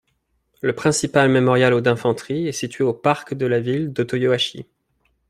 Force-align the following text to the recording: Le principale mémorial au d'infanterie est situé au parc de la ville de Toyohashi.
Le 0.61 0.73
principale 0.73 1.29
mémorial 1.29 1.75
au 1.75 1.79
d'infanterie 1.79 2.47
est 2.47 2.51
situé 2.53 2.83
au 2.83 2.91
parc 2.91 3.35
de 3.35 3.45
la 3.45 3.59
ville 3.59 3.93
de 3.93 4.01
Toyohashi. 4.01 4.65